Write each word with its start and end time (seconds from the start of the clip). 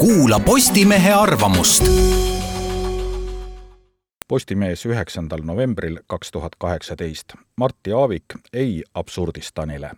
kuula 0.00 0.40
Postimehe 0.40 1.12
arvamust. 1.12 1.84
Postimees 4.28 4.86
üheksandal 4.86 5.42
novembril 5.44 5.98
kaks 6.06 6.30
tuhat 6.30 6.52
kaheksateist. 6.58 7.34
Martti 7.56 7.92
Aavik 7.92 8.24
ei 8.52 8.82
Absurdistanile. 8.94 9.90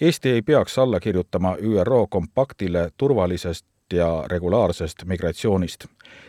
Eesti 0.00 0.30
ei 0.30 0.42
peaks 0.42 0.78
alla 0.78 1.00
kirjutama 1.00 1.56
ÜRO 1.56 2.06
kompaktile 2.10 2.90
turvalisest 2.96 3.66
ja 3.92 4.24
regulaarsest 4.26 5.04
migratsioonist. 5.04 5.84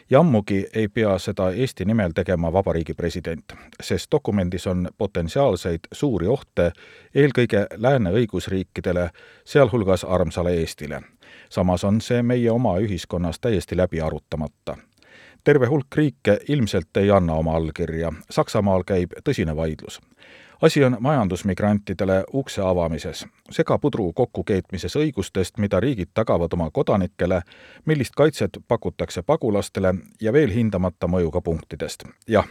ja 0.10 0.20
ammugi 0.20 0.68
ei 0.74 0.88
pea 0.88 1.18
seda 1.20 1.52
Eesti 1.52 1.86
nimel 1.86 2.12
tegema 2.16 2.54
Vabariigi 2.54 2.94
president, 2.94 3.54
sest 3.84 4.12
dokumendis 4.12 4.68
on 4.68 4.88
potentsiaalseid 4.98 5.80
suuri 5.92 6.28
ohte 6.28 6.72
eelkõige 7.16 7.68
lääne 7.78 8.12
õigusriikidele, 8.12 9.10
sealhulgas 9.46 10.04
armsale 10.04 10.54
Eestile. 10.54 11.02
Samas 11.50 11.84
on 11.84 12.02
see 12.02 12.24
meie 12.24 12.52
oma 12.52 12.78
ühiskonnas 12.80 13.40
täiesti 13.40 13.78
läbi 13.78 14.02
arutamata. 14.02 14.78
Terve 15.44 15.68
hulk 15.68 15.96
riike 15.96 16.40
ilmselt 16.50 16.98
ei 16.98 17.12
anna 17.12 17.34
oma 17.34 17.56
allkirja, 17.56 18.12
Saksamaal 18.30 18.84
käib 18.84 19.14
tõsine 19.24 19.56
vaidlus 19.56 20.02
asi 20.62 20.84
on 20.84 20.98
majandusmigrantidele 21.00 22.24
ukse 22.34 22.62
avamises, 22.62 23.26
segapudru 23.52 24.14
kokkukeetmises 24.14 24.96
õigustest, 24.96 25.58
mida 25.58 25.80
riigid 25.80 26.12
tagavad 26.14 26.54
oma 26.54 26.70
kodanikele, 26.72 27.42
millist 27.86 28.16
kaitset 28.16 28.58
pakutakse 28.68 29.22
pagulastele 29.22 29.94
ja 30.22 30.34
veel 30.34 30.52
hindamata 30.52 31.08
mõjuga 31.08 31.42
punktidest. 31.42 32.04
jah, 32.28 32.48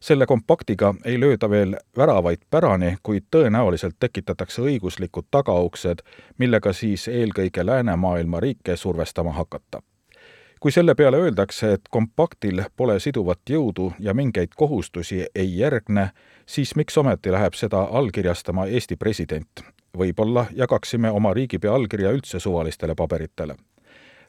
selle 0.00 0.26
kompaktiga 0.26 0.94
ei 1.04 1.20
lööda 1.20 1.50
veel 1.50 1.76
väravaid 1.96 2.40
pärani, 2.50 2.96
kuid 3.02 3.28
tõenäoliselt 3.30 3.96
tekitatakse 4.00 4.62
õiguslikud 4.62 5.30
tagauksed, 5.30 6.02
millega 6.38 6.72
siis 6.72 7.08
eelkõige 7.08 7.66
läänemaailma 7.66 8.40
riike 8.40 8.76
survestama 8.76 9.32
hakata 9.32 9.82
kui 10.60 10.72
selle 10.72 10.94
peale 10.94 11.16
öeldakse, 11.16 11.72
et 11.72 11.88
kompaktil 11.90 12.62
pole 12.76 13.00
siduvat 13.00 13.40
jõudu 13.50 13.92
ja 13.98 14.14
mingeid 14.14 14.56
kohustusi 14.56 15.26
ei 15.34 15.58
järgne, 15.58 16.10
siis 16.46 16.76
miks 16.76 16.98
ometi 16.98 17.32
läheb 17.32 17.54
seda 17.54 17.82
allkirjastama 17.92 18.66
Eesti 18.66 18.96
president? 18.96 19.64
võib-olla 19.98 20.46
jagaksime 20.54 21.10
oma 21.10 21.32
riigipea 21.34 21.72
allkirja 21.74 22.10
üldse 22.12 22.40
suvalistele 22.40 22.94
paberitele. 22.94 23.56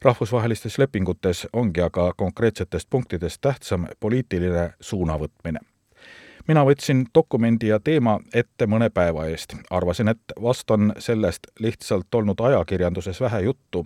rahvusvahelistes 0.02 0.78
lepingutes 0.78 1.48
ongi 1.54 1.81
aga 1.81 2.14
konkreetsetest 2.17 2.88
punktidest 2.89 3.42
tähtsam 3.42 3.88
poliitiline 4.00 4.70
suunavõtmine 4.82 5.59
mina 6.50 6.64
võtsin 6.66 7.03
dokumendi 7.16 7.67
ja 7.69 7.78
teema 7.80 8.17
ette 8.33 8.66
mõne 8.66 8.89
päeva 8.89 9.28
eest. 9.30 9.53
arvasin, 9.69 10.08
et 10.08 10.33
vast 10.42 10.72
on 10.72 10.94
sellest 10.97 11.47
lihtsalt 11.59 12.16
olnud 12.16 12.39
ajakirjanduses 12.39 13.22
vähe 13.22 13.42
juttu. 13.42 13.86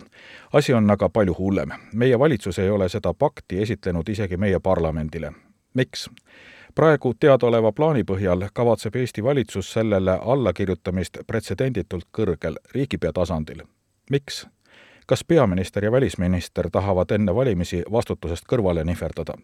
asi 0.52 0.74
on 0.74 0.90
aga 0.90 1.08
palju 1.08 1.34
hullem. 1.38 1.68
meie 1.94 2.18
valitsus 2.18 2.58
ei 2.58 2.70
ole 2.70 2.88
seda 2.88 3.14
pakti 3.14 3.62
esitlenud 3.62 4.08
isegi 4.08 4.36
meie 4.36 4.60
parlamendile. 4.60 5.32
miks? 5.74 6.10
praegu 6.74 7.14
teadaoleva 7.20 7.72
plaani 7.72 8.02
põhjal 8.02 8.48
kavatseb 8.52 8.96
Eesti 8.96 9.24
valitsus 9.24 9.72
sellele 9.72 10.18
allakirjutamist 10.20 11.18
pretsedenditult 11.26 12.04
kõrgel 12.18 12.56
riigipea 12.74 13.12
tasandil. 13.12 13.62
miks? 14.10 14.46
kas 15.06 15.24
peaminister 15.24 15.84
ja 15.84 15.92
välisminister 15.92 16.70
tahavad 16.70 17.10
enne 17.10 17.34
valimisi 17.34 17.82
vastutusest 17.92 18.44
kõrvale 18.52 18.84
nihverdada? 18.84 19.34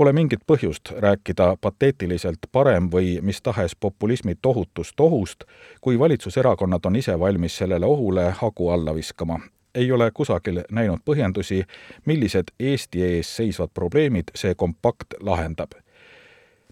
Pole 0.00 0.12
mingit 0.12 0.40
põhjust 0.46 0.90
rääkida 0.96 1.56
pateetiliselt 1.60 2.38
parem- 2.52 2.88
või 2.92 3.18
mis 3.22 3.42
tahes 3.42 3.76
populismi 3.76 4.34
tohutust 4.42 5.00
ohust, 5.00 5.44
kui 5.80 5.98
valitsuserakonnad 5.98 6.80
on 6.84 6.96
ise 6.96 7.18
valmis 7.20 7.56
sellele 7.56 7.86
ohule 7.86 8.30
hagu 8.30 8.68
alla 8.68 8.94
viskama. 8.94 9.40
ei 9.74 9.92
ole 9.92 10.10
kusagil 10.10 10.62
näinud 10.70 10.98
põhjendusi, 11.04 11.64
millised 12.06 12.44
Eesti 12.60 13.02
ees 13.02 13.36
seisvad 13.36 13.68
probleemid 13.74 14.24
see 14.34 14.54
kompakt 14.54 15.06
lahendab. 15.20 15.70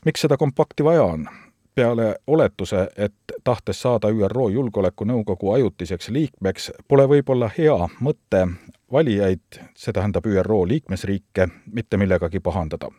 miks 0.05 0.21
seda 0.21 0.37
kompakti 0.37 0.85
vaja 0.85 1.03
on? 1.03 1.29
peale 1.75 2.15
oletuse, 2.27 2.89
et 2.97 3.15
tahtes 3.45 3.83
saada 3.83 4.09
ÜRO 4.09 4.49
Julgeolekunõukogu 4.49 5.53
ajutiseks 5.53 6.09
liikmeks, 6.09 6.73
pole 6.89 7.09
võib-olla 7.09 7.51
hea 7.59 7.89
mõte 8.01 8.49
valijaid, 8.93 9.41
see 9.77 9.93
tähendab 9.93 10.27
ÜRO 10.27 10.69
liikmesriike, 10.69 11.49
mitte 11.73 11.97
millegagi 11.97 12.41
pahandada. 12.41 12.91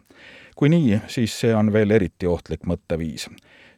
kui 0.56 0.70
nii, 0.70 1.00
siis 1.08 1.40
see 1.40 1.56
on 1.56 1.74
veel 1.74 1.92
eriti 1.92 2.28
ohtlik 2.28 2.66
mõtteviis. 2.66 3.30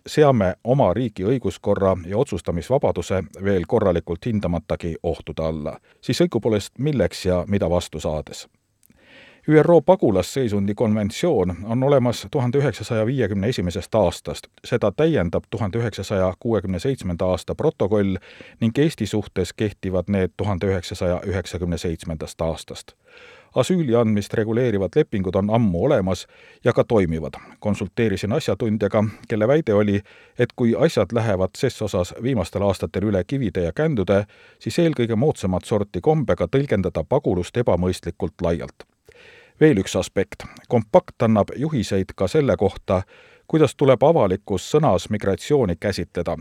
seame 0.07 0.55
oma 0.63 0.93
riigi 0.93 1.23
õiguskorra 1.23 1.97
ja 2.05 2.17
otsustamisvabaduse 2.17 3.23
veel 3.43 3.63
korralikult 3.67 4.25
hindamatagi 4.25 4.95
ohtude 5.03 5.43
alla. 5.43 5.79
siis 6.01 6.21
õigupoolest 6.21 6.71
milleks 6.77 7.25
ja 7.25 7.45
mida 7.47 7.69
vastu 7.69 7.99
saades 7.99 8.47
ÜRO 9.49 9.81
pagulasseisundi 9.81 10.73
konventsioon 10.73 11.55
on 11.63 11.83
olemas 11.83 12.27
tuhande 12.31 12.57
üheksasaja 12.57 13.05
viiekümne 13.05 13.47
esimesest 13.47 13.95
aastast, 13.95 14.47
seda 14.65 14.91
täiendab 14.91 15.43
tuhande 15.49 15.77
üheksasaja 15.77 16.33
kuuekümne 16.39 16.79
seitsmenda 16.79 17.25
aasta 17.25 17.55
protokoll 17.55 18.15
ning 18.59 18.77
Eesti 18.77 19.05
suhtes 19.05 19.53
kehtivad 19.53 20.03
need 20.07 20.29
tuhande 20.37 20.67
üheksasaja 20.67 21.21
üheksakümne 21.25 21.77
seitsmendast 21.77 22.41
aastast. 22.41 22.91
asüüli 23.55 23.95
andmist 23.95 24.33
reguleerivad 24.33 24.89
lepingud 24.95 25.35
on 25.35 25.49
ammu 25.49 25.83
olemas 25.85 26.27
ja 26.63 26.73
ka 26.73 26.83
toimivad. 26.83 27.33
konsulteerisin 27.59 28.31
asjatundjaga, 28.31 29.03
kelle 29.27 29.47
väide 29.47 29.73
oli, 29.73 30.01
et 30.39 30.53
kui 30.55 30.75
asjad 30.77 31.07
lähevad 31.13 31.49
ses 31.57 31.81
osas 31.81 32.13
viimastel 32.23 32.61
aastatel 32.61 33.03
üle 33.03 33.23
kivide 33.23 33.63
ja 33.63 33.73
kändude, 33.73 34.25
siis 34.59 34.79
eelkõige 34.79 35.15
moodsamat 35.15 35.65
sorti 35.65 36.01
kombega 36.01 36.47
tõlgendada 36.47 37.03
pagulust 37.09 37.57
ebamõistlikult 37.57 38.41
laialt 38.41 38.90
veel 39.61 39.77
üks 39.77 39.95
aspekt. 39.95 40.43
kompakt 40.67 41.21
annab 41.21 41.47
juhiseid 41.55 42.15
ka 42.15 42.27
selle 42.27 42.57
kohta, 42.57 43.01
kuidas 43.47 43.75
tuleb 43.75 44.03
avalikus 44.03 44.65
sõnas 44.71 45.09
migratsiooni 45.09 45.75
käsitleda. 45.75 46.37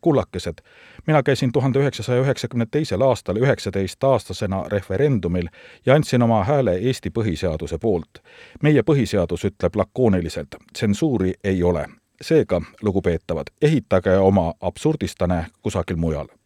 kullakesed, 0.00 0.58
mina 1.06 1.22
käisin 1.22 1.52
tuhande 1.52 1.78
üheksasaja 1.78 2.22
üheksakümne 2.22 2.66
teisel 2.70 3.00
aastal 3.00 3.36
üheksateistaastasena 3.36 4.64
referendumil 4.68 5.48
ja 5.86 5.94
andsin 5.94 6.22
oma 6.22 6.44
hääle 6.44 6.78
Eesti 6.78 7.10
põhiseaduse 7.10 7.78
poolt. 7.78 8.22
meie 8.62 8.82
põhiseadus 8.82 9.44
ütleb 9.44 9.76
lakooniliselt, 9.76 10.56
tsensuuri 10.72 11.34
ei 11.44 11.62
ole. 11.62 11.88
seega, 12.22 12.62
lugupeetavad, 12.82 13.46
ehitage 13.62 14.18
oma 14.18 14.54
absurdistane 14.60 15.46
kusagil 15.62 15.96
mujal 15.96 16.26